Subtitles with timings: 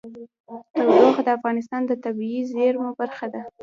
[0.73, 3.41] تودوخه د افغانستان د طبیعي زیرمو برخه ده.